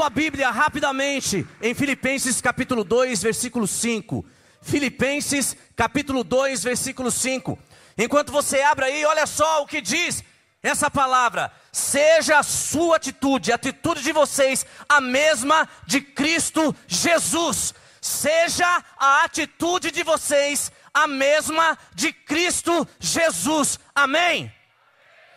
sua 0.00 0.08
Bíblia 0.08 0.50
rapidamente 0.50 1.46
em 1.60 1.74
Filipenses 1.74 2.40
capítulo 2.40 2.82
2, 2.82 3.22
versículo 3.22 3.66
5. 3.66 4.24
Filipenses 4.62 5.54
capítulo 5.76 6.24
2, 6.24 6.62
versículo 6.62 7.10
5. 7.10 7.58
Enquanto 7.98 8.32
você 8.32 8.62
abre 8.62 8.86
aí, 8.86 9.04
olha 9.04 9.26
só 9.26 9.62
o 9.62 9.66
que 9.66 9.82
diz 9.82 10.24
essa 10.62 10.90
palavra. 10.90 11.52
Seja 11.70 12.38
a 12.38 12.42
sua 12.42 12.96
atitude, 12.96 13.52
a 13.52 13.56
atitude 13.56 14.02
de 14.02 14.10
vocês, 14.10 14.64
a 14.88 15.02
mesma 15.02 15.68
de 15.86 16.00
Cristo 16.00 16.74
Jesus. 16.88 17.74
Seja 18.00 18.82
a 18.98 19.24
atitude 19.24 19.90
de 19.90 20.02
vocês 20.02 20.72
a 20.94 21.06
mesma 21.06 21.76
de 21.94 22.10
Cristo 22.10 22.88
Jesus. 22.98 23.78
Amém? 23.94 24.50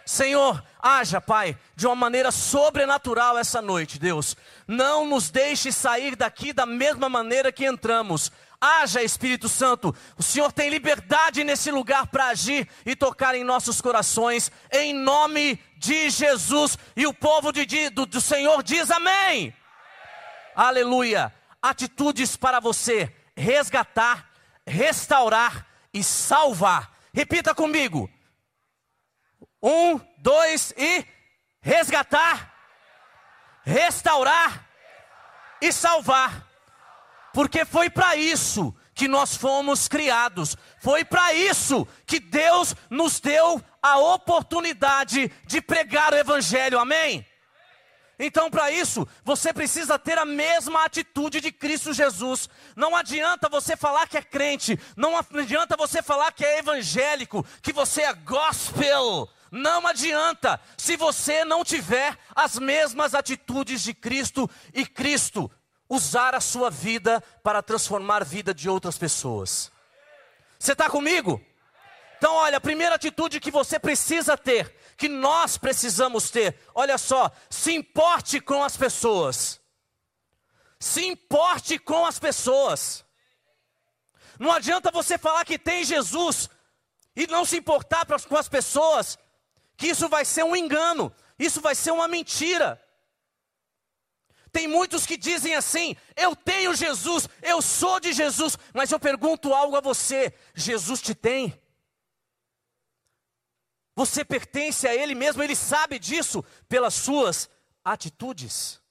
Senhor, 0.06 0.62
haja, 0.82 1.22
Pai, 1.22 1.58
de 1.76 1.88
uma 1.88 1.96
maneira 1.96 2.32
sobrenatural 2.32 3.38
essa 3.38 3.62
noite, 3.62 3.98
Deus. 3.98 4.36
Não 4.68 5.08
nos 5.08 5.30
deixe 5.30 5.72
sair 5.72 6.16
daqui 6.16 6.52
da 6.52 6.66
mesma 6.66 7.08
maneira 7.08 7.52
que 7.52 7.66
entramos. 7.66 8.32
Haja, 8.60 9.02
Espírito 9.02 9.50
Santo, 9.50 9.96
o 10.18 10.24
Senhor 10.24 10.52
tem 10.52 10.70
liberdade 10.70 11.44
nesse 11.44 11.70
lugar 11.70 12.08
para 12.08 12.28
agir 12.28 12.68
e 12.86 12.96
tocar 12.96 13.36
em 13.36 13.44
nossos 13.44 13.82
corações, 13.82 14.52
em 14.72 14.94
nome 14.94 15.60
de 15.78 16.10
Jesus. 16.10 16.78
E 16.96 17.06
o 17.06 17.14
povo 17.14 17.52
de, 17.52 17.90
do, 17.90 18.06
do 18.06 18.22
Senhor 18.22 18.64
diz 18.64 18.90
amém. 18.90 19.12
amém. 19.14 19.56
Aleluia. 20.56 21.34
Atitudes 21.62 22.36
para 22.38 22.60
você 22.60 23.14
resgatar, 23.36 24.30
restaurar 24.66 25.66
e 25.94 26.04
salvar. 26.04 26.92
Repita 27.14 27.54
comigo. 27.54 28.10
Um, 29.64 29.98
dois 30.18 30.74
e 30.78 31.06
resgatar, 31.62 32.54
restaurar 33.64 34.68
e 35.62 35.72
salvar. 35.72 36.46
Porque 37.34 37.64
foi 37.64 37.90
para 37.90 38.18
isso 38.18 38.76
que 38.94 39.08
nós 39.08 39.36
fomos 39.36 39.88
criados. 39.88 40.58
Foi 40.80 41.06
para 41.06 41.34
isso 41.34 41.88
que 42.06 42.20
Deus 42.20 42.76
nos 42.90 43.22
deu 43.22 43.64
a 43.82 43.98
oportunidade 43.98 45.32
de 45.48 45.62
pregar 45.62 46.14
o 46.14 46.18
Evangelho. 46.18 46.78
Amém? 46.78 47.26
Então, 48.20 48.50
para 48.50 48.70
isso, 48.70 49.08
você 49.24 49.52
precisa 49.52 49.98
ter 49.98 50.18
a 50.18 50.26
mesma 50.26 50.86
atitude 50.86 51.42
de 51.42 51.52
Cristo 51.52 51.94
Jesus. 51.94 52.48
Não 52.76 52.96
adianta 52.96 53.50
você 53.50 53.76
falar 53.76 54.08
que 54.08 54.18
é 54.18 54.22
crente, 54.22 54.80
não 54.96 55.18
adianta 55.18 55.76
você 55.76 56.02
falar 56.04 56.32
que 56.32 56.46
é 56.46 56.60
evangélico, 56.60 57.46
que 57.62 57.74
você 57.74 58.04
é 58.04 58.14
gospel. 58.14 59.28
Não 59.56 59.86
adianta 59.86 60.60
se 60.76 60.98
você 60.98 61.46
não 61.46 61.64
tiver 61.64 62.18
as 62.36 62.58
mesmas 62.58 63.14
atitudes 63.14 63.84
de 63.84 63.94
Cristo 63.94 64.50
e 64.74 64.84
Cristo 64.84 65.50
usar 65.88 66.34
a 66.34 66.42
sua 66.42 66.72
vida 66.72 67.22
para 67.44 67.62
transformar 67.62 68.24
a 68.24 68.26
vida 68.26 68.52
de 68.52 68.68
outras 68.68 68.98
pessoas. 68.98 69.72
Você 70.58 70.72
está 70.72 70.90
comigo? 70.90 71.40
Então, 72.18 72.34
olha, 72.34 72.58
a 72.58 72.62
primeira 72.62 72.96
atitude 72.96 73.40
que 73.40 73.52
você 73.52 73.78
precisa 73.78 74.36
ter, 74.36 74.76
que 74.98 75.08
nós 75.08 75.56
precisamos 75.56 76.32
ter, 76.32 76.60
olha 76.74 76.98
só, 76.98 77.32
se 77.48 77.74
importe 77.74 78.40
com 78.40 78.64
as 78.64 78.76
pessoas. 78.76 79.62
Se 80.80 81.06
importe 81.06 81.78
com 81.78 82.08
as 82.08 82.18
pessoas. 82.18 83.06
Não 84.40 84.52
adianta 84.52 84.90
você 84.90 85.16
falar 85.16 85.46
que 85.46 85.60
tem 85.60 85.84
Jesus 85.84 86.50
e 87.16 87.28
não 87.28 87.46
se 87.46 87.58
importar 87.58 88.08
com 88.08 88.36
as 88.36 88.50
pessoas, 88.50 89.20
que 89.78 89.88
isso 89.88 90.08
vai 90.08 90.26
ser 90.26 90.44
um 90.44 90.56
engano, 90.56 91.14
isso 91.38 91.62
vai 91.62 91.76
ser 91.76 91.92
uma 91.92 92.08
mentira. 92.08 92.82
Tem 94.52 94.68
muitos 94.68 95.06
que 95.06 95.18
dizem 95.18 95.56
assim: 95.56 95.96
eu 96.16 96.36
tenho 96.36 96.76
Jesus, 96.76 97.28
eu 97.42 97.62
sou 97.62 98.00
de 98.00 98.14
Jesus, 98.14 98.58
mas 98.74 98.92
eu 98.92 99.00
pergunto 99.00 99.54
algo 99.54 99.76
a 99.76 99.82
você: 99.82 100.34
Jesus 100.54 101.02
te 101.02 101.16
tem? 101.16 101.60
Você 103.96 104.24
pertence 104.24 104.88
a 104.88 104.96
Ele 104.96 105.16
mesmo, 105.16 105.42
Ele 105.42 105.56
sabe 105.56 105.98
disso 105.98 106.44
pelas 106.68 106.94
suas 106.94 107.50
atitudes. 107.84 108.82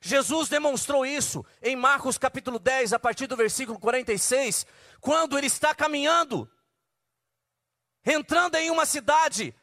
Jesus 0.00 0.48
demonstrou 0.48 1.04
isso 1.04 1.44
em 1.62 1.76
Marcos 1.76 2.16
capítulo 2.16 2.58
10, 2.58 2.92
a 2.92 2.98
partir 2.98 3.26
do 3.26 3.36
versículo 3.36 3.78
46, 3.78 4.64
quando 5.00 5.36
ele 5.36 5.48
está 5.48 5.74
caminhando, 5.74 6.50
entrando 8.04 8.56
em 8.56 8.70
uma 8.70 8.86
cidade, 8.86 9.54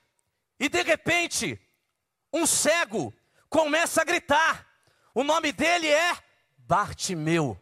e 0.59 0.69
de 0.69 0.81
repente, 0.81 1.59
um 2.31 2.45
cego 2.45 3.13
começa 3.49 4.01
a 4.01 4.05
gritar. 4.05 4.67
O 5.13 5.23
nome 5.23 5.51
dele 5.51 5.87
é 5.87 6.17
Bartimeu. 6.57 7.59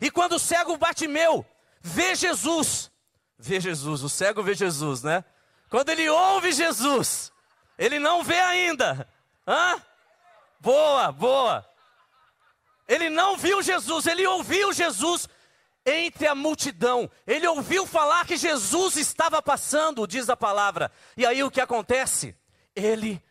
E 0.00 0.10
quando 0.10 0.34
o 0.34 0.38
cego 0.38 0.76
Bartimeu 0.76 1.44
vê 1.80 2.14
Jesus, 2.14 2.90
vê 3.38 3.60
Jesus, 3.60 4.02
o 4.02 4.08
cego 4.08 4.42
vê 4.42 4.54
Jesus, 4.54 5.02
né? 5.02 5.24
Quando 5.68 5.90
ele 5.90 6.08
ouve 6.08 6.52
Jesus, 6.52 7.32
ele 7.76 7.98
não 7.98 8.22
vê 8.22 8.38
ainda. 8.40 9.08
Hã? 9.46 9.82
Boa, 10.60 11.12
boa. 11.12 11.68
Ele 12.86 13.10
não 13.10 13.36
viu 13.36 13.62
Jesus, 13.62 14.06
ele 14.06 14.26
ouviu 14.26 14.72
Jesus 14.72 15.28
entre 15.84 16.26
a 16.26 16.34
multidão. 16.34 17.10
Ele 17.26 17.46
ouviu 17.46 17.86
falar 17.86 18.26
que 18.26 18.36
Jesus 18.36 18.96
estava 18.96 19.42
passando, 19.42 20.06
diz 20.06 20.28
a 20.28 20.36
palavra. 20.36 20.90
E 21.16 21.24
aí 21.24 21.42
o 21.42 21.50
que 21.50 21.60
acontece? 21.60 22.36
Ele 22.74 23.22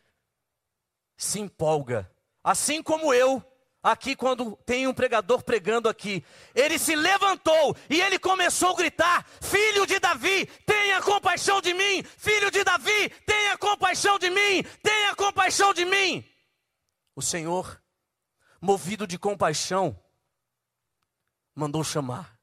se 1.16 1.40
empolga. 1.40 2.12
Assim 2.44 2.82
como 2.82 3.14
eu, 3.14 3.44
aqui 3.82 4.16
quando 4.16 4.56
tem 4.66 4.88
um 4.88 4.94
pregador 4.94 5.44
pregando 5.44 5.90
aqui, 5.90 6.24
ele 6.54 6.78
se 6.78 6.96
levantou 6.96 7.76
e 7.90 8.00
ele 8.02 8.20
começou 8.20 8.72
a 8.72 8.76
gritar: 8.76 9.26
Filho 9.42 9.86
de 9.86 10.00
Davi, 10.00 10.46
tenha 10.66 11.02
compaixão 11.02 11.62
de 11.62 11.74
mim! 11.74 12.04
Filho 12.18 12.52
de 12.52 12.64
Davi, 12.64 13.10
tenha 13.26 13.58
compaixão 13.58 14.18
de 14.20 14.30
mim! 14.30 14.64
Tenha 14.82 15.16
compaixão 15.16 15.74
de 15.74 15.86
mim! 15.86 16.24
O 17.16 17.22
Senhor, 17.22 17.82
movido 18.62 19.08
de 19.08 19.18
compaixão, 19.18 20.00
mandou 21.56 21.84
chamar. 21.84 22.37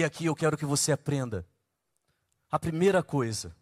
E 0.00 0.04
aqui 0.04 0.24
eu 0.24 0.34
quero 0.34 0.56
que 0.56 0.64
você 0.64 0.92
aprenda. 0.92 1.46
A 2.50 2.58
primeira 2.58 3.02
coisa, 3.02 3.54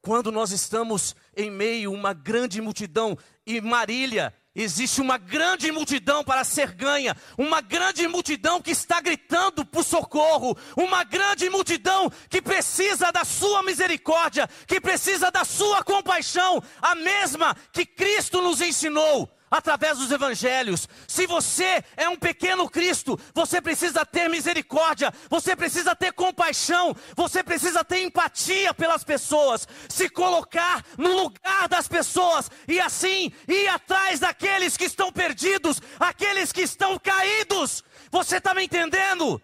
quando 0.00 0.30
nós 0.30 0.52
estamos 0.52 1.16
em 1.36 1.50
meio 1.50 1.90
a 1.90 1.92
uma 1.92 2.12
grande 2.12 2.60
multidão, 2.60 3.18
e 3.44 3.60
Marília, 3.60 4.32
existe 4.54 5.00
uma 5.00 5.18
grande 5.18 5.72
multidão 5.72 6.22
para 6.22 6.44
ser 6.44 6.70
ganha, 6.70 7.16
uma 7.36 7.60
grande 7.60 8.06
multidão 8.06 8.62
que 8.62 8.70
está 8.70 9.00
gritando 9.00 9.64
por 9.64 9.82
socorro, 9.82 10.56
uma 10.76 11.02
grande 11.02 11.50
multidão 11.50 12.08
que 12.30 12.40
precisa 12.40 13.10
da 13.10 13.24
sua 13.24 13.64
misericórdia, 13.64 14.48
que 14.68 14.80
precisa 14.80 15.28
da 15.28 15.44
sua 15.44 15.82
compaixão, 15.82 16.62
a 16.80 16.94
mesma 16.94 17.56
que 17.72 17.84
Cristo 17.84 18.40
nos 18.40 18.60
ensinou 18.60 19.28
através 19.52 19.98
dos 19.98 20.10
evangelhos. 20.10 20.88
Se 21.06 21.26
você 21.26 21.84
é 21.94 22.08
um 22.08 22.16
pequeno 22.16 22.70
Cristo, 22.70 23.20
você 23.34 23.60
precisa 23.60 24.06
ter 24.06 24.30
misericórdia, 24.30 25.12
você 25.28 25.54
precisa 25.54 25.94
ter 25.94 26.10
compaixão, 26.14 26.96
você 27.14 27.42
precisa 27.42 27.84
ter 27.84 28.02
empatia 28.02 28.72
pelas 28.72 29.04
pessoas, 29.04 29.68
se 29.90 30.08
colocar 30.08 30.82
no 30.96 31.12
lugar 31.12 31.68
das 31.68 31.86
pessoas 31.86 32.50
e 32.66 32.80
assim 32.80 33.30
ir 33.46 33.68
atrás 33.68 34.18
daqueles 34.18 34.74
que 34.74 34.86
estão 34.86 35.12
perdidos, 35.12 35.82
aqueles 36.00 36.50
que 36.50 36.62
estão 36.62 36.98
caídos. 36.98 37.84
Você 38.10 38.38
está 38.38 38.54
me 38.54 38.64
entendendo? 38.64 39.40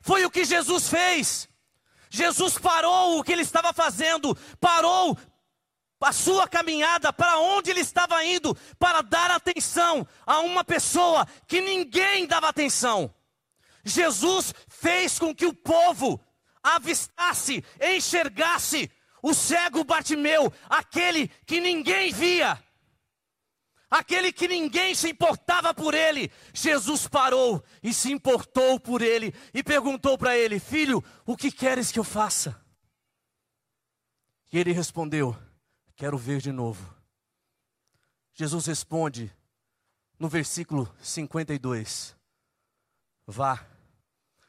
Foi 0.00 0.24
o 0.24 0.30
que 0.30 0.44
Jesus 0.44 0.88
fez. 0.88 1.48
Jesus 2.10 2.58
parou 2.58 3.18
o 3.18 3.22
que 3.22 3.32
ele 3.32 3.42
estava 3.42 3.72
fazendo, 3.72 4.36
parou 4.60 5.16
a 6.04 6.12
sua 6.12 6.48
caminhada, 6.48 7.12
para 7.12 7.38
onde 7.38 7.70
ele 7.70 7.80
estava 7.80 8.24
indo, 8.24 8.54
para 8.78 9.02
dar 9.02 9.30
atenção 9.30 10.06
a 10.26 10.40
uma 10.40 10.64
pessoa 10.64 11.26
que 11.46 11.60
ninguém 11.60 12.26
dava 12.26 12.48
atenção. 12.48 13.12
Jesus 13.84 14.54
fez 14.68 15.18
com 15.18 15.34
que 15.34 15.46
o 15.46 15.54
povo 15.54 16.20
avistasse, 16.62 17.64
enxergasse 17.80 18.90
o 19.22 19.34
cego 19.34 19.84
Bartimeu, 19.84 20.52
aquele 20.68 21.28
que 21.46 21.60
ninguém 21.60 22.12
via, 22.12 22.62
aquele 23.90 24.32
que 24.32 24.48
ninguém 24.48 24.94
se 24.94 25.10
importava 25.10 25.74
por 25.74 25.94
ele. 25.94 26.30
Jesus 26.52 27.06
parou 27.06 27.62
e 27.82 27.92
se 27.92 28.10
importou 28.10 28.80
por 28.80 29.02
ele 29.02 29.34
e 29.52 29.62
perguntou 29.62 30.16
para 30.16 30.36
ele: 30.36 30.58
Filho, 30.58 31.02
o 31.24 31.36
que 31.36 31.50
queres 31.50 31.92
que 31.92 31.98
eu 31.98 32.04
faça? 32.04 32.60
E 34.52 34.58
ele 34.58 34.72
respondeu: 34.72 35.36
Quero 35.96 36.18
ver 36.18 36.40
de 36.40 36.52
novo. 36.52 36.94
Jesus 38.34 38.66
responde 38.66 39.32
no 40.18 40.28
versículo 40.28 40.92
52: 41.00 42.16
Vá, 43.26 43.66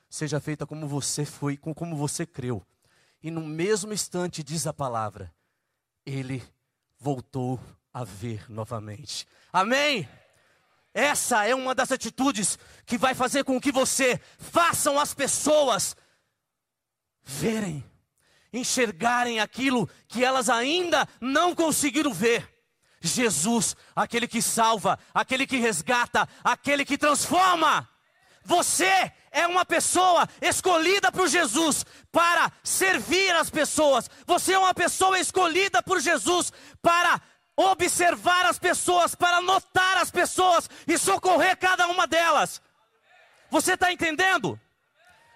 seja 0.10 0.40
feita 0.40 0.66
como 0.66 0.88
você 0.88 1.25
foi, 1.25 1.57
como 1.57 1.95
você 1.95 2.25
creu. 2.25 2.66
E 3.22 3.31
no 3.31 3.42
mesmo 3.42 3.94
instante 3.94 4.44
diz 4.44 4.68
a 4.68 4.74
palavra, 4.74 5.34
ele 6.06 6.44
voltou 7.00 7.60
a 7.94 8.04
ver 8.04 8.50
novamente. 8.50 9.28
Amém? 9.51 10.07
Essa 10.94 11.45
é 11.45 11.56
uma 11.56 11.74
das 11.74 11.92
atitudes 11.92 12.57
que 12.86 12.98
vai 12.98 13.16
fazer 13.16 13.44
com 13.44 13.60
que 13.60 13.72
você 13.72 14.19
façam 14.38 15.00
as 15.00 15.13
pessoas 15.13 15.95
verem, 17.24 17.84
enxergarem 18.53 19.39
aquilo 19.39 19.89
que 20.07 20.23
elas 20.23 20.50
ainda 20.50 21.07
não 21.19 21.55
conseguiram 21.55 22.13
ver. 22.13 22.47
Jesus, 23.01 23.75
aquele 23.94 24.27
que 24.27 24.41
salva, 24.41 24.97
aquele 25.13 25.45
que 25.45 25.57
resgata, 25.57 26.27
aquele 26.41 26.85
que 26.85 26.97
transforma. 26.97 27.89
Você 28.45 29.11
é 29.31 29.47
uma 29.47 29.65
pessoa 29.65 30.27
escolhida 30.41 31.11
por 31.11 31.27
Jesus 31.27 31.85
para 32.11 32.51
servir 32.63 33.35
as 33.35 33.50
pessoas. 33.50 34.09
Você 34.25 34.53
é 34.53 34.59
uma 34.59 34.73
pessoa 34.73 35.19
escolhida 35.19 35.81
por 35.81 35.99
Jesus 35.99 36.51
para 36.81 37.21
observar 37.56 38.45
as 38.45 38.59
pessoas, 38.59 39.15
para 39.15 39.41
notar 39.41 39.97
as 39.97 40.11
pessoas 40.11 40.69
e 40.88 40.97
socorrer 40.97 41.57
cada 41.57 41.88
uma 41.88 42.07
delas. 42.07 42.61
Você 43.49 43.73
está 43.73 43.91
entendendo? 43.91 44.59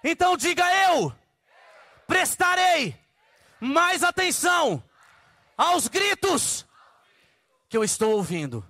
Então 0.02 0.36
diga 0.36 0.64
eu, 0.90 1.12
prestarei 2.06 2.98
mais 3.60 4.02
atenção 4.02 4.82
aos 5.56 5.88
gritos 5.88 6.66
que 7.68 7.76
eu 7.76 7.84
estou 7.84 8.12
ouvindo. 8.12 8.66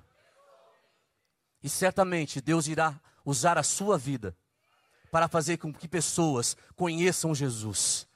E 1.62 1.68
certamente 1.68 2.40
Deus 2.40 2.66
irá 2.66 3.00
usar 3.24 3.58
a 3.58 3.62
sua 3.62 3.98
vida 3.98 4.36
para 5.10 5.28
fazer 5.28 5.58
com 5.58 5.72
que 5.72 5.88
pessoas 5.88 6.56
conheçam 6.76 7.34
Jesus. 7.34 8.06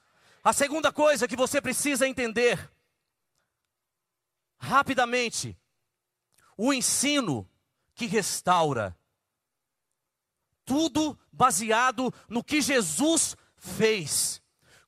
A 0.43 0.53
segunda 0.53 0.91
coisa 0.91 1.27
que 1.27 1.35
você 1.35 1.61
precisa 1.61 2.07
entender, 2.07 2.69
rapidamente, 4.57 5.57
o 6.57 6.73
ensino 6.73 7.49
que 7.95 8.05
restaura. 8.05 8.97
Tudo 10.65 11.17
baseado 11.31 12.13
no 12.27 12.43
que 12.43 12.61
Jesus 12.61 13.35
fez, 13.55 14.41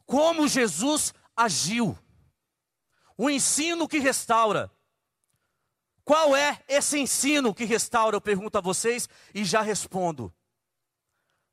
como 0.06 0.48
Jesus 0.48 1.14
agiu. 1.36 1.98
O 3.18 3.30
ensino 3.30 3.88
que 3.88 4.00
restaura. 4.00 4.72
Qual 6.04 6.36
é 6.36 6.64
esse 6.68 7.00
ensino 7.00 7.54
que 7.54 7.66
restaura? 7.66 8.16
Eu 8.16 8.22
pergunto 8.22 8.58
a 8.58 8.62
vocês 8.62 9.10
e 9.34 9.44
já 9.44 9.62
respondo. 9.62 10.34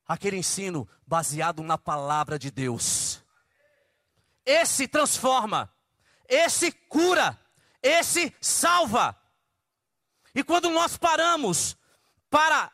Aquele 0.07 0.37
ensino 0.37 0.87
baseado 1.07 1.63
na 1.63 1.79
palavra 1.79 2.39
de 2.39 2.51
Deus. 2.51 3.25
Esse 4.45 4.87
transforma, 4.87 5.73
esse 6.29 6.71
cura, 6.73 7.39
esse 7.83 8.35
salva. 8.41 9.17
E 10.35 10.43
quando 10.43 10.69
nós 10.71 10.97
paramos 10.97 11.77
para 12.29 12.71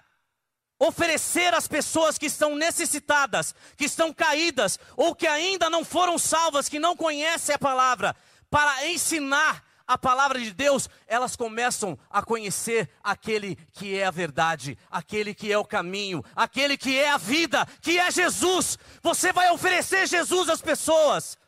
oferecer 0.79 1.53
às 1.55 1.67
pessoas 1.67 2.17
que 2.17 2.27
estão 2.27 2.55
necessitadas, 2.55 3.55
que 3.77 3.85
estão 3.85 4.13
caídas, 4.13 4.79
ou 4.97 5.15
que 5.15 5.27
ainda 5.27 5.69
não 5.69 5.85
foram 5.85 6.19
salvas, 6.19 6.69
que 6.69 6.79
não 6.79 6.97
conhecem 6.97 7.55
a 7.55 7.59
palavra, 7.59 8.15
para 8.49 8.87
ensinar 8.87 9.65
a 9.89 9.97
palavra 9.97 10.39
de 10.39 10.53
Deus, 10.53 10.89
elas 11.07 11.35
começam 11.35 11.99
a 12.11 12.23
conhecer 12.23 12.91
aquele 13.03 13.57
que 13.73 13.99
é 13.99 14.05
a 14.05 14.11
verdade, 14.11 14.77
aquele 14.91 15.35
que 15.35 15.51
é 15.51 15.57
o 15.57 15.65
caminho, 15.65 16.23
aquele 16.37 16.77
que 16.77 16.99
é 16.99 17.09
a 17.09 17.17
vida, 17.17 17.67
que 17.81 17.99
é 17.99 18.11
Jesus. 18.11 18.79
Você 19.03 19.33
vai 19.33 19.51
oferecer 19.51 20.07
Jesus 20.07 20.51
às 20.51 20.61
pessoas 20.61 21.39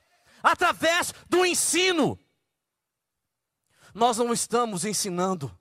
através 0.42 1.12
do 1.28 1.44
ensino. 1.44 2.18
Nós 3.92 4.16
não 4.16 4.32
estamos 4.32 4.86
ensinando, 4.86 5.54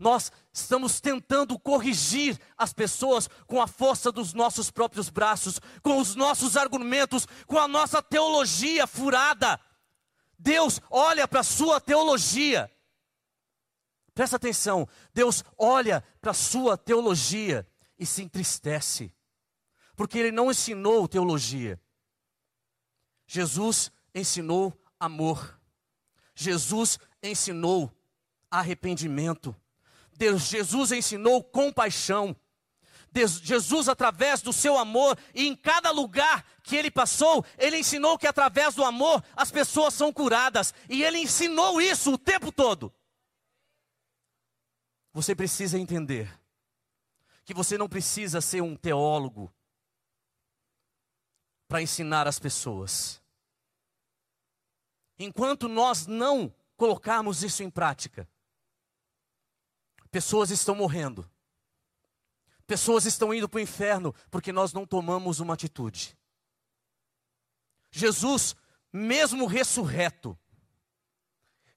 nós 0.00 0.32
estamos 0.56 1.00
tentando 1.00 1.58
corrigir 1.58 2.40
as 2.56 2.72
pessoas 2.72 3.28
com 3.46 3.60
a 3.60 3.66
força 3.66 4.10
dos 4.10 4.32
nossos 4.32 4.70
próprios 4.70 5.10
braços, 5.10 5.60
com 5.82 5.98
os 5.98 6.14
nossos 6.14 6.56
argumentos, 6.56 7.26
com 7.46 7.58
a 7.58 7.68
nossa 7.68 8.02
teologia 8.02 8.86
furada. 8.86 9.60
Deus 10.38 10.80
olha 10.90 11.28
para 11.28 11.40
a 11.40 11.44
sua 11.44 11.78
teologia. 11.78 12.70
Presta 14.14 14.36
atenção, 14.36 14.88
Deus 15.12 15.44
olha 15.58 16.02
para 16.22 16.30
a 16.30 16.34
sua 16.34 16.78
teologia 16.78 17.68
e 17.98 18.06
se 18.06 18.22
entristece, 18.22 19.12
porque 19.94 20.18
Ele 20.18 20.32
não 20.32 20.50
ensinou 20.50 21.06
teologia. 21.06 21.78
Jesus 23.26 23.92
ensinou 24.14 24.72
amor, 24.98 25.60
Jesus 26.34 26.98
ensinou 27.22 27.92
arrependimento, 28.50 29.54
Deus, 30.16 30.48
Jesus 30.48 30.92
ensinou 30.92 31.42
compaixão. 31.44 32.34
Jesus, 33.42 33.88
através 33.88 34.42
do 34.42 34.52
seu 34.52 34.76
amor, 34.76 35.18
e 35.34 35.46
em 35.46 35.56
cada 35.56 35.90
lugar 35.90 36.44
que 36.62 36.76
ele 36.76 36.90
passou, 36.90 37.44
ele 37.56 37.78
ensinou 37.78 38.18
que 38.18 38.26
através 38.26 38.74
do 38.74 38.84
amor 38.84 39.24
as 39.34 39.50
pessoas 39.50 39.94
são 39.94 40.12
curadas, 40.12 40.74
e 40.88 41.02
ele 41.02 41.18
ensinou 41.18 41.80
isso 41.80 42.12
o 42.12 42.18
tempo 42.18 42.52
todo. 42.52 42.92
Você 45.14 45.34
precisa 45.34 45.78
entender 45.78 46.30
que 47.42 47.54
você 47.54 47.78
não 47.78 47.88
precisa 47.88 48.42
ser 48.42 48.60
um 48.60 48.76
teólogo 48.76 49.50
para 51.66 51.80
ensinar 51.80 52.26
as 52.26 52.38
pessoas. 52.38 53.22
Enquanto 55.18 55.68
nós 55.68 56.06
não 56.06 56.54
colocarmos 56.76 57.42
isso 57.42 57.62
em 57.62 57.70
prática, 57.70 58.28
pessoas 60.16 60.50
estão 60.50 60.74
morrendo 60.74 61.30
Pessoas 62.66 63.04
estão 63.04 63.32
indo 63.32 63.48
para 63.48 63.58
o 63.58 63.60
inferno 63.60 64.12
porque 64.30 64.50
nós 64.50 64.72
não 64.72 64.84
tomamos 64.84 65.38
uma 65.38 65.54
atitude. 65.54 66.18
Jesus, 67.92 68.56
mesmo 68.92 69.46
ressurreto, 69.46 70.36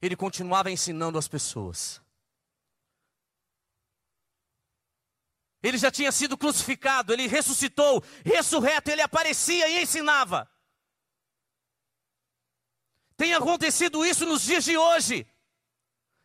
ele 0.01 0.15
continuava 0.15 0.71
ensinando 0.71 1.19
as 1.19 1.27
pessoas. 1.27 2.01
Ele 5.61 5.77
já 5.77 5.91
tinha 5.91 6.11
sido 6.11 6.35
crucificado, 6.35 7.13
ele 7.13 7.27
ressuscitou, 7.27 8.03
ressurreto, 8.25 8.89
ele 8.89 9.03
aparecia 9.03 9.67
e 9.69 9.83
ensinava. 9.83 10.49
Tem 13.15 13.33
acontecido 13.35 14.03
isso 14.03 14.25
nos 14.25 14.41
dias 14.41 14.63
de 14.63 14.75
hoje, 14.75 15.27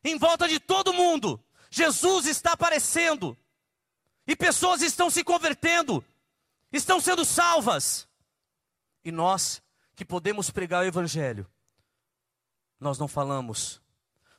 em 0.02 0.16
volta 0.16 0.49
de 0.49 0.59
todo 0.59 0.94
mundo. 0.94 1.44
Jesus 1.75 2.26
está 2.26 2.52
aparecendo. 2.52 3.37
E 4.28 4.37
pessoas 4.37 4.81
estão 4.81 5.11
se 5.11 5.25
convertendo, 5.25 6.04
estão 6.73 7.00
sendo 7.00 7.25
salvas. 7.25 8.07
E 9.04 9.11
nós, 9.11 9.61
que 9.97 10.04
podemos 10.04 10.50
pregar 10.50 10.85
o 10.85 10.87
Evangelho, 10.87 11.50
nós 12.78 12.97
não 12.97 13.09
falamos, 13.09 13.83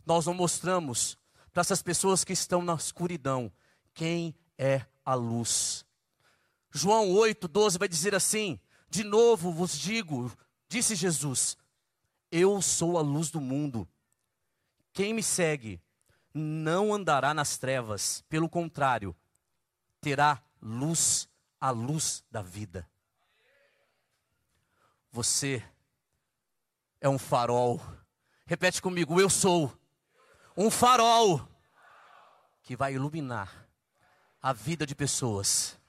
nós 0.05 0.25
não 0.25 0.33
mostramos 0.33 1.17
para 1.51 1.59
essas 1.59 1.81
pessoas 1.81 2.23
que 2.23 2.31
estão 2.31 2.61
na 2.61 2.75
escuridão 2.75 3.51
quem 3.93 4.33
é 4.57 4.85
a 5.03 5.13
luz. 5.13 5.85
João 6.71 7.11
8, 7.11 7.49
12 7.49 7.77
vai 7.77 7.89
dizer 7.89 8.15
assim: 8.15 8.57
De 8.89 9.03
novo 9.03 9.51
vos 9.51 9.77
digo, 9.77 10.31
disse 10.69 10.95
Jesus, 10.95 11.57
eu 12.31 12.61
sou 12.61 12.97
a 12.97 13.01
luz 13.01 13.29
do 13.29 13.41
mundo. 13.41 13.85
Quem 14.93 15.13
me 15.13 15.21
segue 15.21 15.81
não 16.37 16.93
andará 16.93 17.33
nas 17.33 17.57
trevas, 17.57 18.21
pelo 18.27 18.49
contrário, 18.49 19.15
terá 20.01 20.43
luz, 20.61 21.29
a 21.59 21.69
luz 21.69 22.25
da 22.29 22.41
vida. 22.41 22.85
Você 25.13 25.63
é 26.99 27.07
um 27.07 27.17
farol. 27.17 27.81
Repete 28.45 28.81
comigo, 28.81 29.19
eu 29.19 29.29
sou 29.29 29.73
um 30.57 30.69
farol 30.69 31.47
que 32.61 32.75
vai 32.75 32.95
iluminar 32.95 33.65
a 34.41 34.51
vida 34.51 34.85
de 34.85 34.93
pessoas. 34.93 35.79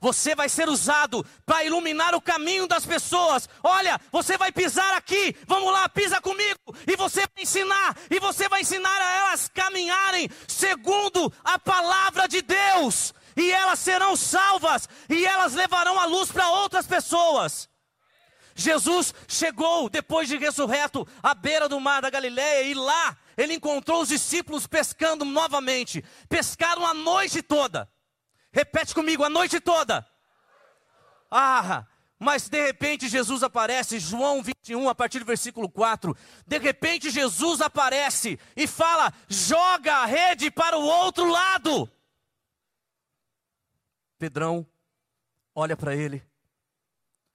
Você 0.00 0.34
vai 0.34 0.48
ser 0.48 0.68
usado 0.68 1.24
para 1.46 1.64
iluminar 1.64 2.14
o 2.14 2.20
caminho 2.20 2.66
das 2.66 2.84
pessoas. 2.84 3.48
Olha, 3.62 4.00
você 4.12 4.36
vai 4.36 4.52
pisar 4.52 4.96
aqui. 4.96 5.34
Vamos 5.46 5.72
lá, 5.72 5.88
pisa 5.88 6.20
comigo. 6.20 6.58
E 6.86 6.96
você 6.96 7.20
vai 7.20 7.42
ensinar. 7.42 7.96
E 8.10 8.20
você 8.20 8.48
vai 8.48 8.60
ensinar 8.60 9.00
a 9.00 9.16
elas 9.18 9.48
caminharem 9.48 10.28
segundo 10.46 11.32
a 11.42 11.58
palavra 11.58 12.26
de 12.26 12.42
Deus 12.42 13.14
e 13.36 13.50
elas 13.50 13.78
serão 13.78 14.16
salvas, 14.16 14.88
e 15.08 15.24
elas 15.26 15.54
levarão 15.54 15.98
a 15.98 16.06
luz 16.06 16.30
para 16.30 16.48
outras 16.50 16.86
pessoas. 16.86 17.68
Jesus 18.54 19.12
chegou, 19.26 19.88
depois 19.88 20.28
de 20.28 20.38
ressurreto, 20.38 21.06
à 21.22 21.34
beira 21.34 21.68
do 21.68 21.80
mar 21.80 22.02
da 22.02 22.10
Galileia, 22.10 22.62
e 22.62 22.74
lá 22.74 23.16
ele 23.36 23.54
encontrou 23.54 24.02
os 24.02 24.08
discípulos 24.08 24.66
pescando 24.66 25.24
novamente. 25.24 26.04
Pescaram 26.28 26.86
a 26.86 26.94
noite 26.94 27.42
toda. 27.42 27.90
Repete 28.54 28.94
comigo, 28.94 29.24
a 29.24 29.28
noite 29.28 29.58
toda. 29.60 30.06
Ah, 31.28 31.84
Mas 32.16 32.48
de 32.48 32.64
repente 32.64 33.08
Jesus 33.08 33.42
aparece, 33.42 33.98
João 33.98 34.40
21, 34.40 34.88
a 34.88 34.94
partir 34.94 35.18
do 35.18 35.24
versículo 35.24 35.68
4. 35.68 36.16
De 36.46 36.58
repente 36.58 37.10
Jesus 37.10 37.60
aparece 37.60 38.38
e 38.56 38.68
fala: 38.68 39.12
joga 39.28 39.96
a 39.96 40.06
rede 40.06 40.52
para 40.52 40.78
o 40.78 40.84
outro 40.84 41.28
lado. 41.28 41.90
Pedrão 44.16 44.64
olha 45.52 45.76
para 45.76 45.96
ele 45.96 46.24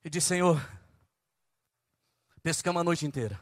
e 0.04 0.10
diz: 0.10 0.24
Senhor, 0.24 0.58
pescamos 2.42 2.80
a 2.80 2.84
noite 2.86 3.06
inteira. 3.06 3.38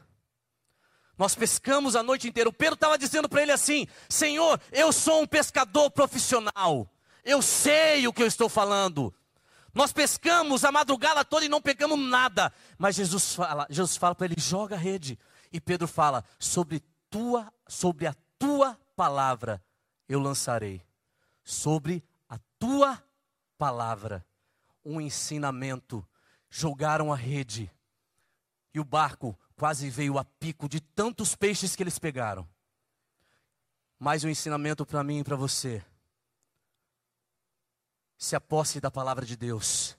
Nós 1.16 1.36
pescamos 1.36 1.94
a 1.94 2.02
noite 2.02 2.28
inteira. 2.28 2.50
O 2.50 2.52
Pedro 2.52 2.74
estava 2.74 2.98
dizendo 2.98 3.28
para 3.28 3.42
ele 3.42 3.52
assim: 3.52 3.86
Senhor, 4.08 4.60
eu 4.72 4.92
sou 4.92 5.22
um 5.22 5.26
pescador 5.26 5.92
profissional. 5.92 6.92
Eu 7.28 7.42
sei 7.42 8.08
o 8.08 8.12
que 8.12 8.22
eu 8.22 8.26
estou 8.26 8.48
falando. 8.48 9.14
Nós 9.74 9.92
pescamos 9.92 10.64
a 10.64 10.72
madrugada 10.72 11.22
toda 11.22 11.44
e 11.44 11.48
não 11.48 11.60
pegamos 11.60 11.98
nada. 11.98 12.50
Mas 12.78 12.96
Jesus 12.96 13.34
fala, 13.34 13.66
Jesus 13.68 13.98
fala 13.98 14.14
para 14.14 14.24
ele: 14.24 14.36
joga 14.38 14.76
a 14.76 14.78
rede. 14.78 15.18
E 15.52 15.60
Pedro 15.60 15.86
fala: 15.86 16.24
sobre 16.38 16.80
tua, 17.10 17.52
sobre 17.66 18.06
a 18.06 18.14
tua 18.38 18.80
palavra 18.96 19.62
eu 20.08 20.18
lançarei. 20.18 20.80
Sobre 21.44 22.02
a 22.30 22.38
tua 22.58 22.98
palavra, 23.58 24.24
um 24.82 24.98
ensinamento. 24.98 26.02
Jogaram 26.48 27.12
a 27.12 27.16
rede 27.16 27.70
e 28.72 28.80
o 28.80 28.84
barco 28.84 29.38
quase 29.54 29.90
veio 29.90 30.16
a 30.16 30.24
pico 30.24 30.66
de 30.66 30.80
tantos 30.80 31.34
peixes 31.34 31.76
que 31.76 31.82
eles 31.82 31.98
pegaram. 31.98 32.48
Mais 33.98 34.24
um 34.24 34.30
ensinamento 34.30 34.86
para 34.86 35.04
mim 35.04 35.18
e 35.18 35.24
para 35.24 35.36
você. 35.36 35.84
Se 38.18 38.34
aposse 38.34 38.80
da 38.80 38.90
palavra 38.90 39.24
de 39.24 39.36
Deus. 39.36 39.96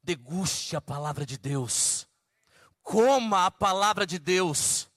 Deguste 0.00 0.76
a 0.76 0.80
palavra 0.80 1.26
de 1.26 1.36
Deus. 1.36 2.06
Coma 2.82 3.46
a 3.46 3.50
palavra 3.50 4.06
de 4.06 4.18
Deus. 4.18 4.88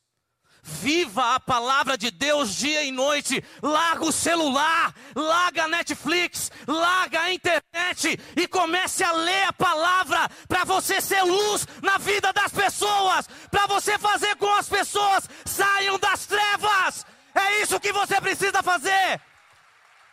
Viva 0.62 1.34
a 1.36 1.39
palavra 1.39 1.98
de 1.98 2.12
Deus 2.12 2.54
dia 2.54 2.84
e 2.84 2.92
noite. 2.92 3.44
Larga 3.63 4.04
o 4.04 4.12
celular, 4.12 4.94
larga 5.16 5.63
a 5.63 5.68
Netflix, 5.68 6.51
larga 6.68 7.22
a 7.22 7.34
internet 7.34 8.20
e 8.36 8.48
comece 8.48 9.04
a 9.04 9.13
ler 9.13 9.44
a 9.44 9.54
palavra 9.54 10.30
para 10.48 10.66
você 10.66 11.00
ser 11.00 11.24
luz 11.24 11.66
na 11.82 11.98
vida 11.98 12.34
das 12.34 12.51
pessoas, 12.51 13.27
para 13.50 13.66
você 13.66 13.98
fazer 13.98 14.36
com 14.36 14.54
as 14.56 14.68
pessoas 14.68 15.27
saiam 15.46 15.98
das 15.98 16.25
trevas. 16.25 17.06
É 17.34 17.62
isso 17.62 17.80
que 17.80 17.94
você 17.94 18.20
precisa 18.20 18.62
fazer. 18.62 19.22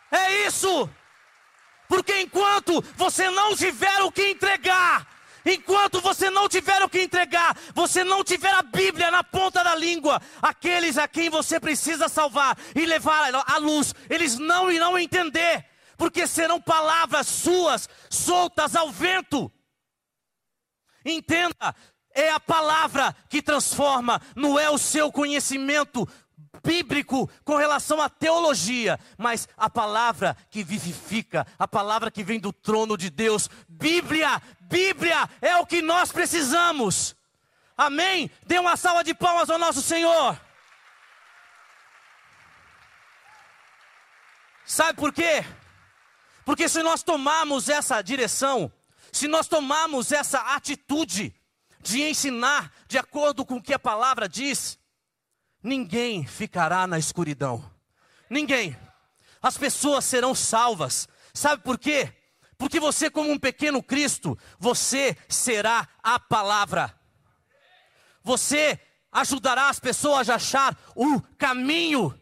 É 0.09 0.47
isso. 0.47 0.89
Porque 1.95 2.19
enquanto 2.19 2.81
você 2.97 3.29
não 3.29 3.55
tiver 3.55 4.01
o 4.03 4.11
que 4.11 4.29
entregar, 4.29 5.07
Enquanto 5.47 6.01
você 6.01 6.27
não 6.31 6.49
tiver 6.49 6.81
o 6.81 6.89
que 6.89 7.03
entregar, 7.03 7.55
você 7.75 8.03
não 8.03 8.23
tiver 8.23 8.51
a 8.51 8.63
Bíblia 8.63 9.11
na 9.11 9.23
ponta 9.23 9.63
da 9.63 9.75
língua, 9.75 10.19
aqueles 10.41 10.97
a 10.97 11.07
quem 11.07 11.29
você 11.29 11.59
precisa 11.59 12.09
salvar 12.09 12.57
e 12.73 12.83
levar 12.83 13.31
à 13.45 13.57
luz, 13.57 13.93
eles 14.09 14.39
não 14.39 14.71
irão 14.71 14.97
entender, 14.97 15.63
porque 15.97 16.25
serão 16.25 16.59
palavras 16.59 17.27
suas 17.27 17.87
soltas 18.09 18.75
ao 18.75 18.89
vento. 18.89 19.51
Entenda, 21.05 21.75
é 22.11 22.31
a 22.31 22.39
palavra 22.39 23.15
que 23.29 23.39
transforma, 23.39 24.19
não 24.35 24.57
é 24.57 24.67
o 24.71 24.79
seu 24.79 25.11
conhecimento 25.11 26.09
bíblico 26.63 27.29
com 27.43 27.55
relação 27.55 28.01
à 28.01 28.09
teologia, 28.09 28.99
mas 29.17 29.47
a 29.57 29.69
palavra 29.69 30.35
que 30.49 30.63
vivifica, 30.63 31.45
a 31.57 31.67
palavra 31.67 32.11
que 32.11 32.23
vem 32.23 32.39
do 32.39 32.53
trono 32.53 32.97
de 32.97 33.09
Deus. 33.09 33.49
Bíblia, 33.67 34.41
Bíblia 34.61 35.29
é 35.41 35.55
o 35.57 35.65
que 35.65 35.81
nós 35.81 36.11
precisamos. 36.11 37.15
Amém? 37.77 38.29
Dê 38.45 38.57
uma 38.57 38.77
salva 38.77 39.03
de 39.03 39.13
palmas 39.13 39.49
ao 39.49 39.57
nosso 39.57 39.81
Senhor. 39.81 40.39
Sabe 44.65 44.99
por 44.99 45.13
quê? 45.13 45.45
Porque 46.43 46.67
se 46.67 46.81
nós 46.81 47.03
tomarmos 47.03 47.69
essa 47.69 48.01
direção, 48.01 48.71
se 49.11 49.27
nós 49.27 49.47
tomarmos 49.47 50.11
essa 50.11 50.39
atitude 50.55 51.33
de 51.81 52.01
ensinar 52.01 52.71
de 52.87 52.97
acordo 52.97 53.45
com 53.45 53.57
o 53.57 53.61
que 53.61 53.73
a 53.73 53.79
palavra 53.79 54.27
diz, 54.27 54.77
ninguém 55.65 56.25
ficará 56.25 56.85
na 56.85 56.99
escuridão. 56.99 57.69
Ninguém. 58.29 58.77
As 59.41 59.57
pessoas 59.57 60.05
serão 60.05 60.35
salvas. 60.35 61.07
Sabe 61.33 61.63
por 61.63 61.77
quê? 61.77 62.13
Porque 62.57 62.79
você, 62.79 63.09
como 63.09 63.31
um 63.31 63.39
pequeno 63.39 63.83
Cristo, 63.83 64.37
você 64.59 65.17
será 65.27 65.87
a 66.01 66.19
palavra. 66.19 66.97
Você 68.23 68.79
ajudará 69.11 69.69
as 69.69 69.79
pessoas 69.79 70.29
a 70.29 70.35
achar 70.35 70.77
o 70.95 71.19
caminho. 71.37 72.17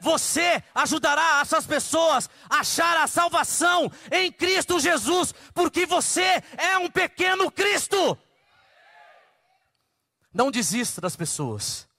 Você 0.00 0.62
ajudará 0.74 1.40
essas 1.40 1.64
pessoas 1.64 2.28
a 2.50 2.60
achar 2.60 2.96
a 2.96 3.06
salvação 3.06 3.90
em 4.10 4.32
Cristo 4.32 4.80
Jesus, 4.80 5.32
porque 5.54 5.86
você 5.86 6.42
é 6.56 6.76
um 6.78 6.90
pequeno 6.90 7.50
Cristo. 7.50 8.18
Não 10.34 10.50
desista 10.50 11.00
das 11.00 11.14
pessoas. 11.14 11.91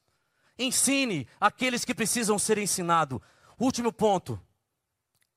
Ensine 0.58 1.28
aqueles 1.40 1.84
que 1.84 1.96
precisam 1.96 2.38
ser 2.38 2.58
ensinados. 2.58 3.20
Último 3.60 3.92
ponto. 3.92 4.40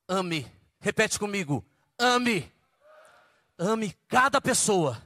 Ame. 0.08 0.46
Repete 0.80 1.18
comigo. 1.18 1.64
Ame. 1.98 2.52
Ame 3.58 3.94
cada 4.08 4.40
pessoa. 4.40 5.02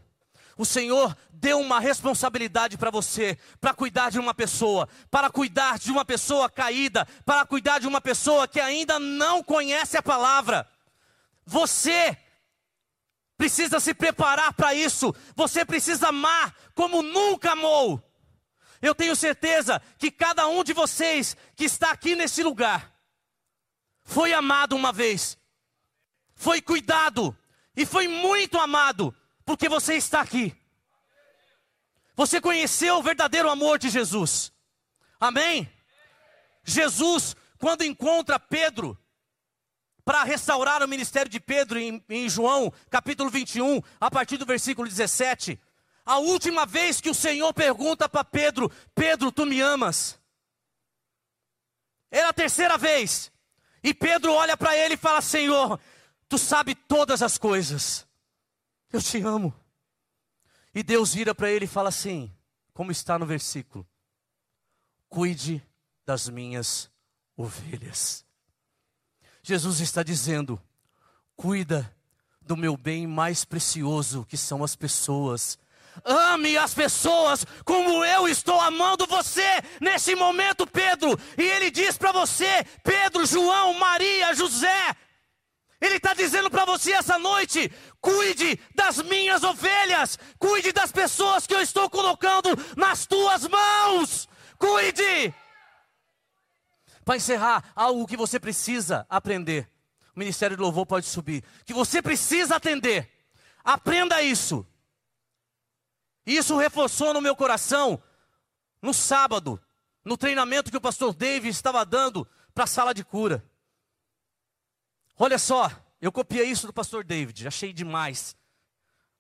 O 0.56 0.64
Senhor 0.64 1.16
deu 1.32 1.58
uma 1.58 1.80
responsabilidade 1.80 2.76
para 2.76 2.90
você, 2.90 3.38
para 3.60 3.72
cuidar 3.72 4.10
de 4.10 4.18
uma 4.18 4.34
pessoa, 4.34 4.86
para 5.10 5.30
cuidar 5.30 5.78
de 5.78 5.90
uma 5.90 6.04
pessoa 6.04 6.50
caída, 6.50 7.06
para 7.24 7.46
cuidar 7.46 7.78
de 7.78 7.86
uma 7.86 8.00
pessoa 8.00 8.46
que 8.46 8.60
ainda 8.60 8.98
não 8.98 9.42
conhece 9.42 9.96
a 9.96 10.02
palavra. 10.02 10.68
Você 11.46 12.14
precisa 13.38 13.80
se 13.80 13.94
preparar 13.94 14.52
para 14.52 14.74
isso. 14.74 15.14
Você 15.34 15.64
precisa 15.64 16.08
amar 16.08 16.54
como 16.74 17.02
nunca 17.02 17.52
amou. 17.52 18.02
Eu 18.80 18.94
tenho 18.94 19.14
certeza 19.14 19.80
que 19.98 20.10
cada 20.10 20.46
um 20.48 20.64
de 20.64 20.72
vocês 20.72 21.36
que 21.54 21.64
está 21.64 21.90
aqui 21.90 22.16
nesse 22.16 22.42
lugar 22.42 22.92
foi 24.02 24.32
amado 24.32 24.74
uma 24.74 24.92
vez, 24.92 25.38
foi 26.34 26.62
cuidado 26.62 27.36
e 27.76 27.84
foi 27.84 28.08
muito 28.08 28.58
amado, 28.58 29.14
porque 29.44 29.68
você 29.68 29.94
está 29.94 30.20
aqui. 30.20 30.56
Você 32.16 32.40
conheceu 32.40 32.96
o 32.96 33.02
verdadeiro 33.02 33.48
amor 33.48 33.78
de 33.78 33.88
Jesus. 33.88 34.52
Amém? 35.18 35.70
Jesus, 36.64 37.36
quando 37.58 37.82
encontra 37.82 38.38
Pedro, 38.38 38.98
para 40.04 40.24
restaurar 40.24 40.82
o 40.82 40.88
ministério 40.88 41.30
de 41.30 41.38
Pedro 41.38 41.78
em, 41.78 42.02
em, 42.08 42.28
João, 42.28 42.72
capítulo 42.90 43.30
21, 43.30 43.80
a 44.00 44.10
partir 44.10 44.38
do 44.38 44.46
versículo 44.46 44.88
17, 44.88 45.58
a 46.04 46.18
última 46.18 46.66
vez 46.66 47.00
que 47.00 47.10
o 47.10 47.14
Senhor 47.14 47.52
pergunta 47.52 48.08
para 48.08 48.24
Pedro: 48.24 48.70
Pedro, 48.94 49.30
tu 49.30 49.46
me 49.46 49.60
amas? 49.60 50.18
Era 52.10 52.30
a 52.30 52.32
terceira 52.32 52.76
vez. 52.76 53.30
E 53.82 53.94
Pedro 53.94 54.32
olha 54.32 54.56
para 54.56 54.76
ele 54.76 54.94
e 54.94 54.98
fala: 54.98 55.20
Senhor, 55.20 55.78
tu 56.28 56.38
sabe 56.38 56.74
todas 56.74 57.22
as 57.22 57.38
coisas. 57.38 58.06
Eu 58.92 59.00
te 59.00 59.20
amo. 59.20 59.54
E 60.74 60.82
Deus 60.82 61.14
vira 61.14 61.34
para 61.34 61.50
ele 61.50 61.64
e 61.64 61.68
fala 61.68 61.88
assim, 61.88 62.32
como 62.72 62.90
está 62.90 63.18
no 63.18 63.26
versículo: 63.26 63.86
Cuide 65.08 65.62
das 66.04 66.28
minhas 66.28 66.90
ovelhas. 67.36 68.24
Jesus 69.42 69.80
está 69.80 70.02
dizendo: 70.02 70.60
Cuida 71.36 71.94
do 72.40 72.56
meu 72.56 72.76
bem 72.76 73.06
mais 73.06 73.44
precioso, 73.44 74.24
que 74.26 74.36
são 74.36 74.62
as 74.62 74.76
pessoas. 74.76 75.58
Ame 76.04 76.56
as 76.56 76.72
pessoas 76.72 77.44
como 77.64 78.04
eu 78.04 78.28
estou 78.28 78.60
amando 78.60 79.06
você 79.06 79.62
nesse 79.80 80.14
momento, 80.14 80.66
Pedro. 80.66 81.18
E 81.36 81.42
ele 81.42 81.70
diz 81.70 81.96
para 81.96 82.12
você, 82.12 82.64
Pedro, 82.82 83.26
João, 83.26 83.74
Maria, 83.74 84.34
José. 84.34 84.96
Ele 85.80 85.96
está 85.96 86.12
dizendo 86.12 86.50
para 86.50 86.64
você 86.64 86.92
essa 86.92 87.18
noite: 87.18 87.72
cuide 88.00 88.60
das 88.74 89.02
minhas 89.02 89.42
ovelhas, 89.42 90.18
cuide 90.38 90.72
das 90.72 90.92
pessoas 90.92 91.46
que 91.46 91.54
eu 91.54 91.60
estou 91.60 91.88
colocando 91.88 92.50
nas 92.76 93.06
tuas 93.06 93.48
mãos. 93.48 94.28
Cuide. 94.58 95.34
Para 97.04 97.16
encerrar, 97.16 97.72
algo 97.74 98.06
que 98.06 98.16
você 98.16 98.38
precisa 98.38 99.06
aprender. 99.08 99.68
O 100.14 100.18
Ministério 100.18 100.56
do 100.56 100.62
Louvor 100.62 100.84
pode 100.84 101.06
subir. 101.06 101.42
Que 101.64 101.72
você 101.72 102.02
precisa 102.02 102.56
atender. 102.56 103.10
Aprenda 103.64 104.22
isso. 104.22 104.66
Isso 106.26 106.56
reforçou 106.56 107.14
no 107.14 107.20
meu 107.20 107.34
coração 107.34 108.02
no 108.82 108.94
sábado, 108.94 109.60
no 110.04 110.16
treinamento 110.16 110.70
que 110.70 110.76
o 110.76 110.80
pastor 110.80 111.14
David 111.14 111.50
estava 111.50 111.84
dando 111.84 112.26
para 112.54 112.64
a 112.64 112.66
sala 112.66 112.94
de 112.94 113.04
cura. 113.04 113.44
Olha 115.18 115.38
só, 115.38 115.70
eu 116.00 116.10
copiei 116.10 116.46
isso 116.46 116.66
do 116.66 116.72
pastor 116.72 117.04
David, 117.04 117.46
achei 117.46 117.72
demais. 117.72 118.34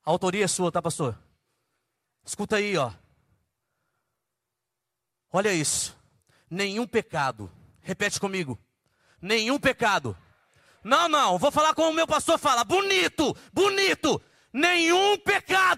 A 0.04 0.10
autoria 0.10 0.44
é 0.44 0.48
sua, 0.48 0.72
tá, 0.72 0.80
pastor? 0.80 1.18
Escuta 2.24 2.56
aí, 2.56 2.76
ó. 2.76 2.92
Olha 5.32 5.52
isso. 5.52 5.96
Nenhum 6.48 6.86
pecado. 6.86 7.50
Repete 7.82 8.18
comigo. 8.18 8.58
Nenhum 9.20 9.58
pecado. 9.58 10.16
Não, 10.82 11.08
não, 11.08 11.38
vou 11.38 11.52
falar 11.52 11.74
como 11.74 11.90
o 11.90 11.94
meu 11.94 12.06
pastor 12.06 12.38
fala. 12.38 12.64
Bonito, 12.64 13.36
bonito. 13.52 14.20
Nenhum 14.52 15.18
pecado 15.18 15.69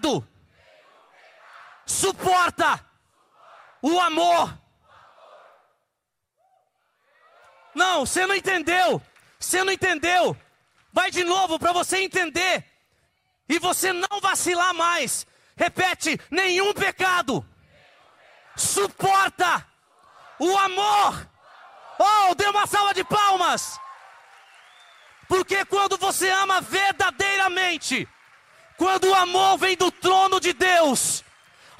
suporta 2.13 2.79
o 3.81 3.99
amor. 3.99 4.55
Não, 7.73 8.05
você 8.05 8.25
não 8.27 8.35
entendeu. 8.35 9.01
Você 9.39 9.63
não 9.63 9.73
entendeu. 9.73 10.37
Vai 10.91 11.09
de 11.09 11.23
novo 11.23 11.57
para 11.57 11.71
você 11.71 11.97
entender. 11.97 12.63
E 13.49 13.57
você 13.57 13.91
não 13.91 14.21
vacilar 14.21 14.73
mais. 14.73 15.25
Repete: 15.55 16.19
nenhum 16.29 16.73
pecado 16.73 17.45
suporta 18.55 19.65
o 20.39 20.55
amor. 20.57 21.29
Oh, 21.97 22.35
dê 22.35 22.45
uma 22.47 22.67
salva 22.67 22.93
de 22.93 23.03
palmas. 23.03 23.79
Porque 25.27 25.65
quando 25.65 25.97
você 25.97 26.29
ama 26.29 26.61
verdadeiramente, 26.61 28.07
quando 28.77 29.05
o 29.09 29.15
amor 29.15 29.57
vem 29.57 29.75
do 29.75 29.89
trono 29.89 30.39
de 30.39 30.53
Deus, 30.53 31.23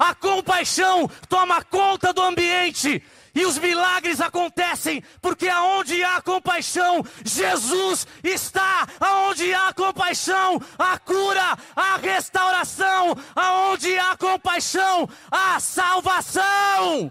a 0.04 0.14
compaixão 0.14 1.08
toma 1.28 1.64
conta 1.64 2.12
do 2.12 2.22
ambiente. 2.22 3.02
E 3.34 3.44
os 3.46 3.58
milagres 3.58 4.20
acontecem 4.20 5.02
porque 5.20 5.48
aonde 5.48 6.04
há 6.04 6.20
compaixão, 6.20 7.04
Jesus 7.24 8.06
está. 8.22 8.86
Aonde 9.00 9.52
há 9.52 9.72
compaixão, 9.72 10.60
a 10.78 10.98
cura, 10.98 11.58
a 11.74 11.96
restauração. 11.96 13.16
Aonde 13.34 13.98
há 13.98 14.16
compaixão, 14.16 15.08
a 15.30 15.58
salvação. 15.58 17.10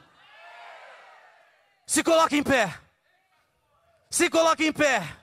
Se 1.86 2.04
coloque 2.04 2.38
em 2.38 2.44
pé. 2.44 2.74
Se 4.10 4.30
coloque 4.30 4.68
em 4.68 4.72
pé. 4.72 5.18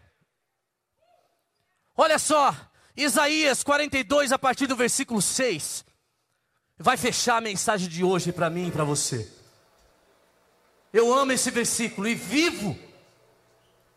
Olha 1.96 2.18
só, 2.18 2.54
Isaías 2.96 3.62
42, 3.62 4.32
a 4.32 4.38
partir 4.38 4.66
do 4.66 4.76
versículo 4.76 5.22
6 5.22 5.88
vai 6.80 6.96
fechar 6.96 7.36
a 7.36 7.40
mensagem 7.42 7.88
de 7.88 8.02
hoje 8.02 8.32
para 8.32 8.48
mim 8.48 8.68
e 8.68 8.70
para 8.70 8.84
você. 8.84 9.30
Eu 10.92 11.12
amo 11.12 11.30
esse 11.30 11.50
versículo 11.50 12.08
e 12.08 12.14
vivo 12.14 12.76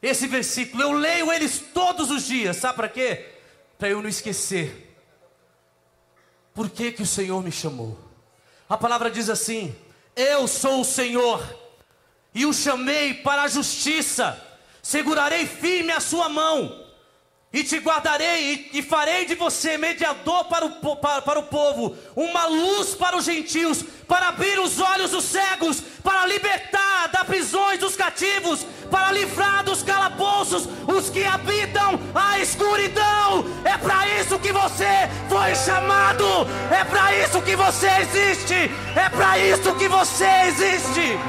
esse 0.01 0.27
versículo. 0.27 0.83
Eu 0.83 0.91
leio 0.91 1.31
eles 1.31 1.59
todos 1.73 2.11
os 2.11 2.25
dias, 2.25 2.57
sabe 2.57 2.75
para 2.75 2.89
quê? 2.89 3.35
Para 3.79 3.89
eu 3.89 4.01
não 4.01 4.09
esquecer. 4.09 4.93
Por 6.53 6.69
que, 6.69 6.91
que 6.91 7.01
o 7.01 7.07
Senhor 7.07 7.41
me 7.41 7.51
chamou? 7.51 7.97
A 8.67 8.77
palavra 8.77 9.09
diz 9.09 9.29
assim: 9.29 9.73
Eu 10.13 10.45
sou 10.45 10.81
o 10.81 10.85
Senhor 10.85 11.41
e 12.35 12.45
o 12.45 12.53
chamei 12.53 13.13
para 13.13 13.43
a 13.43 13.47
justiça, 13.47 14.39
segurarei 14.81 15.47
firme 15.47 15.93
a 15.93 16.01
sua 16.01 16.27
mão 16.27 16.82
e 17.53 17.63
te 17.63 17.77
guardarei 17.77 18.67
e, 18.73 18.81
farei 18.81 19.25
de 19.25 19.35
você 19.35 19.77
mediador 19.77 20.45
para 20.45 20.65
o, 20.65 20.95
para, 20.95 21.21
para 21.21 21.39
o 21.39 21.43
povo, 21.43 21.95
uma 22.15 22.47
luz 22.47 22.95
para 22.95 23.15
os 23.15 23.25
gentios, 23.25 23.83
para 24.07 24.29
abrir 24.29 24.59
os 24.59 24.79
olhos 24.79 25.11
dos 25.11 25.25
cegos, 25.25 25.79
para 26.03 26.25
libertar 26.25 27.09
das 27.09 27.21
prisões 27.27 27.79
dos 27.79 27.95
cativos, 27.95 28.65
para 28.89 29.11
livrar 29.11 29.63
dos 29.63 29.83
calabouços 29.83 30.67
os 30.87 31.11
que 31.11 31.23
habitam 31.23 31.99
a 32.15 32.39
escuridão. 32.39 33.45
É 33.63 33.77
para 33.77 34.07
isso 34.19 34.39
que 34.39 34.51
você 34.51 35.07
foi 35.29 35.55
chamado, 35.55 36.25
é 36.71 36.83
para 36.83 37.15
isso 37.15 37.39
que 37.43 37.55
você 37.55 37.87
existe, 38.01 38.71
é 38.95 39.09
para 39.09 39.37
isso 39.37 39.75
que 39.75 39.87
você 39.87 40.27
existe, 40.47 41.19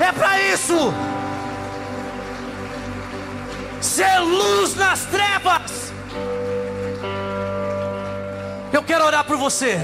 é 0.00 0.12
para 0.12 0.38
isso 0.52 1.15
ser 3.86 4.18
luz 4.20 4.74
nas 4.74 5.04
trevas. 5.06 5.92
Eu 8.72 8.82
quero 8.82 9.04
orar 9.04 9.24
por 9.24 9.36
você. 9.36 9.78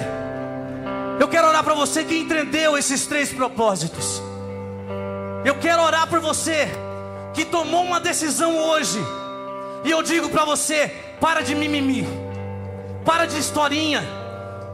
Eu 1.19 1.29
quero 1.29 1.47
orar 1.47 1.63
para 1.63 1.75
você 1.75 2.05
que 2.05 2.19
entendeu 2.19 2.77
esses 2.77 3.07
três 3.07 3.33
propósitos. 3.33 4.21
Eu 5.45 5.55
quero 5.59 5.83
orar 5.83 6.07
por 6.09 6.21
você 6.21 6.69
que 7.33 7.45
tomou 7.45 7.85
uma 7.85 8.01
decisão 8.01 8.57
hoje. 8.59 8.99
E 9.85 9.91
eu 9.91 10.03
digo 10.03 10.29
para 10.29 10.45
você: 10.45 10.89
para 11.21 11.41
de 11.41 11.55
mimimi, 11.55 12.07
para 13.05 13.25
de 13.27 13.39
historinha, 13.39 14.03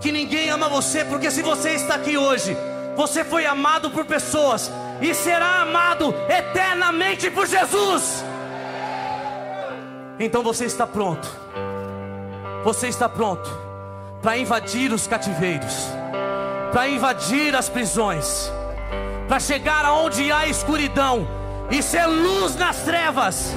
que 0.01 0.11
ninguém 0.11 0.49
ama 0.49 0.69
você, 0.69 1.05
porque 1.05 1.31
se 1.31 1.43
você 1.43 1.71
está 1.71 1.95
aqui 1.95 2.17
hoje, 2.17 2.57
você 2.97 3.25
foi 3.25 3.47
amado 3.47 3.91
por 3.91 4.05
pessoas 4.05 4.71
e 5.01 5.15
será 5.15 5.63
amado 5.63 6.15
eternamente 6.29 7.31
por 7.31 7.47
Jesus. 7.47 8.25
Então 10.19 10.43
você 10.43 10.65
está 10.65 10.87
pronto. 10.87 11.29
Você 12.65 12.89
está 12.89 13.09
pronto 13.09 13.49
para 14.21 14.37
invadir 14.37 14.93
os 14.93 15.07
cativeiros, 15.07 15.89
para 16.73 16.89
invadir 16.89 17.55
as 17.55 17.69
prisões, 17.69 18.53
para 19.29 19.39
chegar 19.39 19.85
aonde 19.85 20.33
há 20.33 20.49
escuridão 20.49 21.27
e 21.71 21.81
ser 21.83 22.07
luz 22.07 22.57
nas 22.57 22.83
trevas. 22.83 23.55